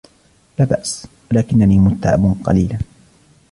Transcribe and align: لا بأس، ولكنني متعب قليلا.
لا 0.59 0.65
بأس، 0.65 1.07
ولكنني 1.31 1.79
متعب 1.79 2.35
قليلا. 2.43 2.77